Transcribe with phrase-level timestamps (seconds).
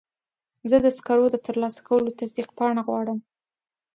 [0.69, 3.17] زه د سکرو د ترلاسه کولو تصدیق پاڼه غواړم.